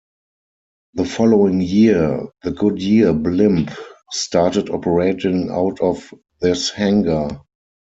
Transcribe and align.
The 0.95 1.05
following 1.05 1.61
year, 1.61 2.25
the 2.41 2.49
Goodyear 2.49 3.13
Blimp 3.13 3.69
started 4.09 4.71
operating 4.71 5.51
out 5.51 5.79
of 5.79 6.11
this 6.41 6.71
hangar. 6.71 7.41